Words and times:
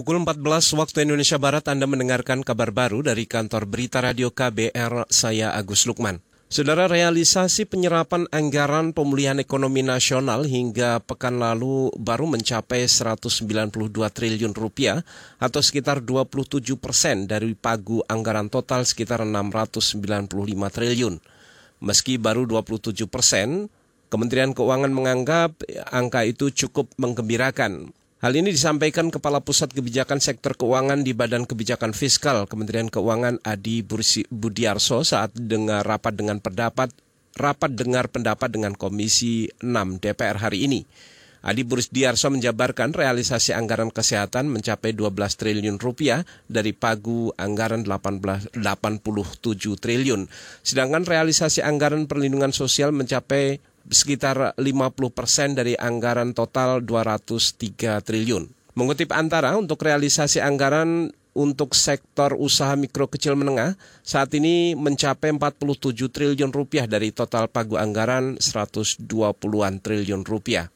Pukul 0.00 0.16
14 0.16 0.80
waktu 0.80 1.04
Indonesia 1.04 1.36
Barat 1.36 1.68
Anda 1.68 1.84
mendengarkan 1.84 2.40
kabar 2.40 2.72
baru 2.72 3.04
dari 3.04 3.28
kantor 3.28 3.68
berita 3.68 4.00
radio 4.00 4.32
KBR, 4.32 5.12
saya 5.12 5.52
Agus 5.52 5.84
Lukman. 5.84 6.24
Saudara 6.48 6.88
realisasi 6.88 7.68
penyerapan 7.68 8.24
anggaran 8.32 8.96
pemulihan 8.96 9.36
ekonomi 9.36 9.84
nasional 9.84 10.48
hingga 10.48 11.04
pekan 11.04 11.36
lalu 11.36 11.92
baru 12.00 12.32
mencapai 12.32 12.88
192 12.88 13.92
triliun 13.92 14.56
rupiah 14.56 15.04
atau 15.36 15.60
sekitar 15.60 16.00
27 16.00 16.64
persen 16.80 17.28
dari 17.28 17.52
pagu 17.52 18.00
anggaran 18.08 18.48
total 18.48 18.88
sekitar 18.88 19.20
695 19.28 20.32
triliun. 20.72 21.20
Meski 21.84 22.16
baru 22.16 22.48
27 22.48 23.04
persen, 23.04 23.68
Kementerian 24.08 24.56
Keuangan 24.56 24.96
menganggap 24.96 25.60
angka 25.92 26.24
itu 26.24 26.48
cukup 26.48 26.88
menggembirakan. 26.96 27.99
Hal 28.20 28.36
ini 28.36 28.52
disampaikan 28.52 29.08
Kepala 29.08 29.40
Pusat 29.40 29.72
Kebijakan 29.80 30.20
Sektor 30.20 30.52
Keuangan 30.52 31.00
di 31.00 31.16
Badan 31.16 31.48
Kebijakan 31.48 31.96
Fiskal 31.96 32.44
Kementerian 32.44 32.92
Keuangan 32.92 33.40
Adi 33.40 33.80
Budiarso 34.28 35.00
saat 35.08 35.32
dengar 35.32 35.88
rapat 35.88 36.20
dengan 36.20 36.36
pendapat 36.36 36.92
rapat 37.40 37.72
dengar 37.72 38.12
pendapat 38.12 38.52
dengan 38.52 38.76
Komisi 38.76 39.48
6 39.64 40.04
DPR 40.04 40.36
hari 40.36 40.68
ini. 40.68 40.84
Adi 41.40 41.64
Budiarso 41.64 42.28
menjabarkan 42.28 42.92
realisasi 42.92 43.56
anggaran 43.56 43.88
kesehatan 43.88 44.52
mencapai 44.52 44.92
12 44.92 45.16
triliun 45.40 45.80
rupiah 45.80 46.28
dari 46.44 46.76
pagu 46.76 47.32
anggaran 47.40 47.88
18, 47.88 48.52
87 48.52 49.00
triliun. 49.80 50.28
Sedangkan 50.60 51.08
realisasi 51.08 51.64
anggaran 51.64 52.04
perlindungan 52.04 52.52
sosial 52.52 52.92
mencapai 52.92 53.64
sekitar 53.88 54.58
50 54.60 55.16
persen 55.16 55.56
dari 55.56 55.78
anggaran 55.78 56.36
total 56.36 56.84
203 56.84 58.04
triliun. 58.04 58.44
Mengutip 58.76 59.10
antara 59.16 59.56
untuk 59.56 59.82
realisasi 59.82 60.38
anggaran 60.38 61.10
untuk 61.34 61.78
sektor 61.78 62.34
usaha 62.34 62.74
mikro 62.74 63.06
kecil 63.06 63.38
menengah 63.38 63.78
saat 64.02 64.34
ini 64.34 64.74
mencapai 64.74 65.30
47 65.30 66.10
triliun 66.10 66.50
rupiah 66.50 66.90
dari 66.90 67.14
total 67.14 67.46
pagu 67.46 67.78
anggaran 67.78 68.34
120-an 68.42 69.74
triliun 69.78 70.22
rupiah. 70.26 70.68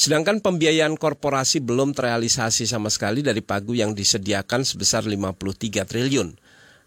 Sedangkan 0.00 0.40
pembiayaan 0.40 0.96
korporasi 0.96 1.60
belum 1.60 1.92
terrealisasi 1.92 2.64
sama 2.64 2.88
sekali 2.88 3.20
dari 3.20 3.44
pagu 3.44 3.76
yang 3.76 3.92
disediakan 3.92 4.64
sebesar 4.64 5.04
53 5.04 5.84
triliun. 5.84 6.28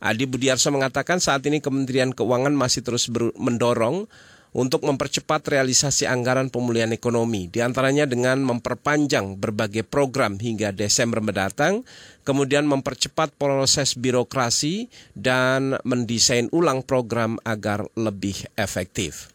Adi 0.04 0.26
Budiarso 0.28 0.74
mengatakan 0.74 1.22
saat 1.22 1.46
ini 1.48 1.64
Kementerian 1.64 2.12
Keuangan 2.12 2.52
masih 2.52 2.84
terus 2.84 3.08
mendorong 3.38 4.10
untuk 4.54 4.86
mempercepat 4.86 5.50
realisasi 5.50 6.06
anggaran 6.06 6.54
pemulihan 6.54 6.94
ekonomi, 6.94 7.50
di 7.50 7.60
antaranya 7.60 8.06
dengan 8.06 8.46
memperpanjang 8.46 9.42
berbagai 9.42 9.84
program 9.84 10.38
hingga 10.38 10.70
Desember 10.70 11.20
mendatang, 11.20 11.82
kemudian 12.22 12.70
mempercepat 12.70 13.34
proses 13.36 13.98
birokrasi, 13.98 14.88
dan 15.18 15.78
mendesain 15.84 16.48
ulang 16.54 16.86
program 16.86 17.42
agar 17.44 17.90
lebih 17.98 18.46
efektif. 18.56 19.34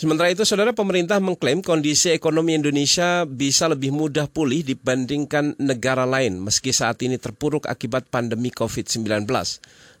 Sementara 0.00 0.32
itu, 0.32 0.48
saudara 0.48 0.72
pemerintah 0.72 1.20
mengklaim 1.20 1.60
kondisi 1.60 2.08
ekonomi 2.08 2.56
Indonesia 2.56 3.28
bisa 3.28 3.68
lebih 3.68 3.92
mudah 3.92 4.32
pulih 4.32 4.64
dibandingkan 4.64 5.60
negara 5.60 6.08
lain 6.08 6.40
meski 6.40 6.72
saat 6.72 7.04
ini 7.04 7.20
terpuruk 7.20 7.68
akibat 7.68 8.08
pandemi 8.08 8.48
COVID-19. 8.48 9.28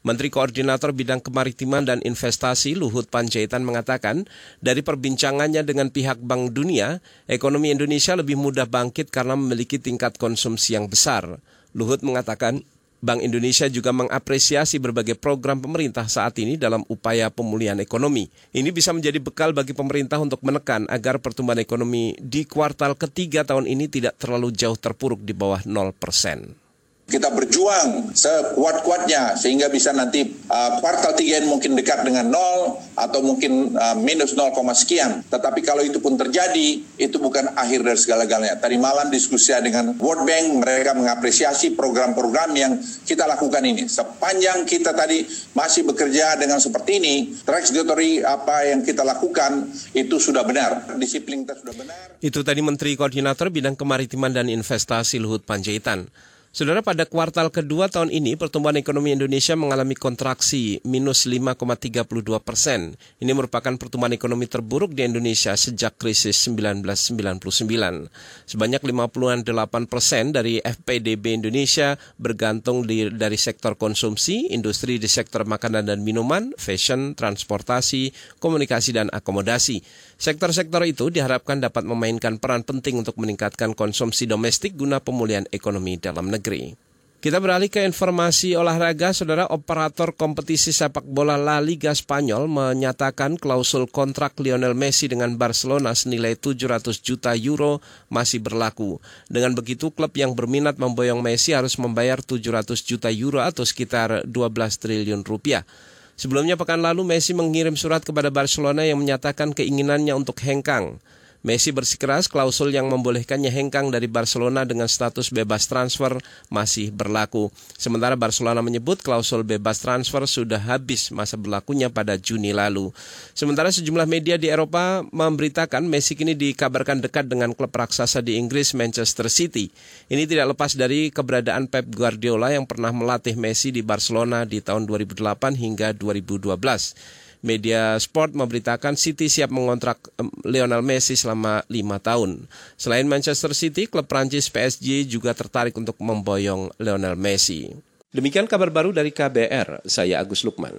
Menteri 0.00 0.32
Koordinator 0.32 0.96
Bidang 0.96 1.20
Kemaritiman 1.20 1.84
dan 1.84 2.00
Investasi 2.00 2.80
Luhut 2.80 3.12
Panjaitan 3.12 3.60
mengatakan, 3.60 4.24
dari 4.64 4.80
perbincangannya 4.80 5.68
dengan 5.68 5.92
pihak 5.92 6.16
Bank 6.24 6.56
Dunia, 6.56 7.04
ekonomi 7.28 7.68
Indonesia 7.68 8.16
lebih 8.16 8.40
mudah 8.40 8.64
bangkit 8.64 9.12
karena 9.12 9.36
memiliki 9.36 9.76
tingkat 9.76 10.16
konsumsi 10.16 10.80
yang 10.80 10.88
besar. 10.88 11.44
Luhut 11.76 12.00
mengatakan, 12.00 12.64
Bank 13.00 13.24
Indonesia 13.24 13.64
juga 13.72 13.96
mengapresiasi 13.96 14.76
berbagai 14.76 15.16
program 15.16 15.64
pemerintah 15.64 16.04
saat 16.04 16.36
ini 16.36 16.60
dalam 16.60 16.84
upaya 16.92 17.32
pemulihan 17.32 17.80
ekonomi. 17.80 18.28
Ini 18.52 18.68
bisa 18.76 18.92
menjadi 18.92 19.16
bekal 19.16 19.56
bagi 19.56 19.72
pemerintah 19.72 20.20
untuk 20.20 20.44
menekan 20.44 20.84
agar 20.92 21.16
pertumbuhan 21.16 21.64
ekonomi 21.64 22.12
di 22.20 22.44
kuartal 22.44 22.94
ketiga 23.00 23.40
tahun 23.48 23.64
ini 23.64 23.88
tidak 23.88 24.20
terlalu 24.20 24.52
jauh 24.52 24.76
terpuruk 24.76 25.24
di 25.24 25.32
bawah 25.32 25.64
0 25.64 25.96
persen 25.96 26.69
kita 27.10 27.34
berjuang 27.34 28.14
sekuat-kuatnya 28.14 29.34
sehingga 29.34 29.66
bisa 29.66 29.90
nanti 29.90 30.22
uh, 30.46 30.78
kuartal 30.78 31.18
tiga 31.18 31.42
ini 31.42 31.50
mungkin 31.50 31.74
dekat 31.74 32.06
dengan 32.06 32.30
nol 32.30 32.78
atau 32.94 33.18
mungkin 33.24 33.74
uh, 33.74 33.98
minus 33.98 34.38
0, 34.38 34.54
sekian. 34.76 35.26
Tetapi 35.26 35.60
kalau 35.66 35.82
itu 35.82 35.98
pun 35.98 36.14
terjadi, 36.14 36.84
itu 37.00 37.16
bukan 37.18 37.56
akhir 37.58 37.82
dari 37.82 37.98
segala-galanya. 37.98 38.60
Tadi 38.62 38.76
malam 38.78 39.10
diskusi 39.10 39.50
dengan 39.58 39.98
World 39.98 40.28
Bank, 40.28 40.46
mereka 40.62 40.94
mengapresiasi 40.94 41.74
program-program 41.74 42.54
yang 42.54 42.78
kita 43.08 43.26
lakukan 43.26 43.64
ini. 43.66 43.90
Sepanjang 43.90 44.62
kita 44.68 44.94
tadi 44.94 45.26
masih 45.56 45.82
bekerja 45.88 46.38
dengan 46.38 46.62
seperti 46.62 47.02
ini, 47.02 47.14
trajectory 47.42 48.22
apa 48.22 48.70
yang 48.70 48.86
kita 48.86 49.02
lakukan 49.02 49.66
itu 49.96 50.20
sudah 50.22 50.46
benar. 50.46 50.94
Disiplin 51.00 51.42
kita 51.42 51.58
sudah 51.58 51.74
benar. 51.74 52.06
Itu 52.20 52.44
tadi 52.44 52.60
Menteri 52.60 52.94
Koordinator 52.94 53.48
Bidang 53.48 53.74
Kemaritiman 53.74 54.30
dan 54.36 54.46
Investasi 54.52 55.18
Luhut 55.18 55.42
Panjaitan. 55.42 56.06
Saudara, 56.50 56.82
pada 56.82 57.06
kuartal 57.06 57.46
kedua 57.54 57.86
tahun 57.86 58.10
ini 58.10 58.34
pertumbuhan 58.34 58.74
ekonomi 58.74 59.14
Indonesia 59.14 59.54
mengalami 59.54 59.94
kontraksi 59.94 60.82
minus 60.82 61.22
5,32 61.22 62.02
persen. 62.42 62.98
Ini 63.22 63.30
merupakan 63.38 63.78
pertumbuhan 63.78 64.10
ekonomi 64.10 64.50
terburuk 64.50 64.90
di 64.90 65.06
Indonesia 65.06 65.54
sejak 65.54 65.94
krisis 65.94 66.34
1999. 66.50 68.10
Sebanyak 68.50 68.82
58 68.82 69.46
persen 69.86 70.34
dari 70.34 70.58
FPDB 70.58 71.38
Indonesia 71.38 71.94
bergantung 72.18 72.82
di, 72.82 73.06
dari 73.14 73.38
sektor 73.38 73.78
konsumsi, 73.78 74.50
industri 74.50 74.98
di 74.98 75.06
sektor 75.06 75.46
makanan 75.46 75.86
dan 75.86 76.02
minuman, 76.02 76.50
fashion, 76.58 77.14
transportasi, 77.14 78.10
komunikasi, 78.42 78.90
dan 78.98 79.06
akomodasi. 79.14 79.86
Sektor-sektor 80.18 80.82
itu 80.82 81.14
diharapkan 81.14 81.62
dapat 81.62 81.86
memainkan 81.86 82.42
peran 82.42 82.66
penting 82.66 82.98
untuk 82.98 83.16
meningkatkan 83.22 83.70
konsumsi 83.72 84.26
domestik 84.26 84.74
guna 84.74 84.98
pemulihan 84.98 85.46
ekonomi 85.54 85.94
dalam 85.96 86.39
negeri. 86.40 86.72
Kita 87.20 87.36
beralih 87.36 87.68
ke 87.68 87.84
informasi 87.84 88.56
olahraga, 88.56 89.12
saudara 89.12 89.44
operator 89.52 90.16
kompetisi 90.16 90.72
sepak 90.72 91.04
bola 91.04 91.36
La 91.36 91.60
Liga 91.60 91.92
Spanyol 91.92 92.48
menyatakan 92.48 93.36
klausul 93.36 93.84
kontrak 93.92 94.40
Lionel 94.40 94.72
Messi 94.72 95.04
dengan 95.04 95.36
Barcelona 95.36 95.92
senilai 95.92 96.32
700 96.40 96.96
juta 97.04 97.36
euro 97.36 97.84
masih 98.08 98.40
berlaku. 98.40 99.04
Dengan 99.28 99.52
begitu, 99.52 99.92
klub 99.92 100.16
yang 100.16 100.32
berminat 100.32 100.80
memboyong 100.80 101.20
Messi 101.20 101.52
harus 101.52 101.76
membayar 101.76 102.24
700 102.24 102.72
juta 102.88 103.12
euro 103.12 103.44
atau 103.44 103.68
sekitar 103.68 104.24
12 104.24 104.80
triliun 104.80 105.20
rupiah. 105.20 105.68
Sebelumnya 106.16 106.56
pekan 106.56 106.80
lalu 106.80 107.04
Messi 107.04 107.36
mengirim 107.36 107.76
surat 107.76 108.00
kepada 108.00 108.32
Barcelona 108.32 108.88
yang 108.88 108.96
menyatakan 108.96 109.52
keinginannya 109.52 110.16
untuk 110.16 110.40
hengkang. 110.40 110.96
Messi 111.40 111.72
bersikeras 111.72 112.28
klausul 112.28 112.68
yang 112.68 112.92
membolehkannya 112.92 113.48
hengkang 113.48 113.88
dari 113.88 114.04
Barcelona 114.04 114.68
dengan 114.68 114.84
status 114.84 115.32
bebas 115.32 115.64
transfer 115.72 116.20
masih 116.52 116.92
berlaku. 116.92 117.48
Sementara 117.80 118.12
Barcelona 118.12 118.60
menyebut 118.60 119.00
klausul 119.00 119.40
bebas 119.40 119.80
transfer 119.80 120.28
sudah 120.28 120.60
habis 120.60 121.08
masa 121.08 121.40
berlakunya 121.40 121.88
pada 121.88 122.20
Juni 122.20 122.52
lalu. 122.52 122.92
Sementara 123.32 123.72
sejumlah 123.72 124.04
media 124.04 124.36
di 124.36 124.52
Eropa 124.52 125.00
memberitakan 125.00 125.80
Messi 125.88 126.12
kini 126.12 126.36
dikabarkan 126.36 127.00
dekat 127.00 127.24
dengan 127.32 127.56
klub 127.56 127.72
raksasa 127.72 128.20
di 128.20 128.36
Inggris 128.36 128.76
Manchester 128.76 129.32
City. 129.32 129.72
Ini 130.12 130.28
tidak 130.28 130.52
lepas 130.52 130.76
dari 130.76 131.08
keberadaan 131.08 131.72
Pep 131.72 131.88
Guardiola 131.88 132.52
yang 132.52 132.68
pernah 132.68 132.92
melatih 132.92 133.40
Messi 133.40 133.72
di 133.72 133.80
Barcelona 133.80 134.44
di 134.44 134.60
tahun 134.60 134.84
2008 134.84 135.56
hingga 135.56 135.96
2012 135.96 137.29
media 137.40 137.96
sport 137.98 138.36
memberitakan 138.36 138.94
City 138.94 139.26
siap 139.26 139.50
mengontrak 139.50 140.12
Lionel 140.46 140.84
Messi 140.84 141.16
selama 141.16 141.64
lima 141.66 141.98
tahun. 141.98 142.46
Selain 142.76 143.08
Manchester 143.08 143.56
City, 143.56 143.90
klub 143.90 144.06
Prancis 144.06 144.52
PSG 144.52 145.08
juga 145.08 145.34
tertarik 145.34 145.74
untuk 145.74 145.98
memboyong 145.98 146.70
Lionel 146.78 147.16
Messi. 147.16 147.72
Demikian 148.10 148.50
kabar 148.50 148.70
baru 148.74 148.90
dari 148.90 149.14
KBR, 149.14 149.86
saya 149.86 150.18
Agus 150.18 150.42
Lukman. 150.42 150.74